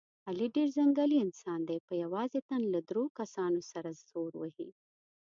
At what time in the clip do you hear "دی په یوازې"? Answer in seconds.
1.69-2.39